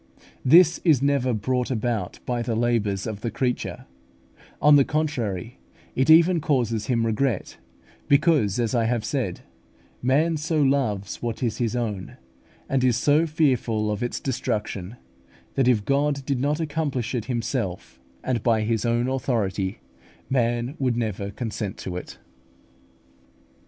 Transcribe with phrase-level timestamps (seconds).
[0.43, 3.85] This is never brought about by the labours of the creature;
[4.59, 5.59] on the contrary,
[5.95, 7.57] it even causes him regret,
[8.07, 9.41] because, as I have said,
[10.01, 12.17] man so loves what is his own,
[12.67, 14.95] and is so fearful of its destruction,
[15.53, 19.81] that if God did not accomplish it Himself, and by His own authority,
[20.31, 22.17] man would never consent to it.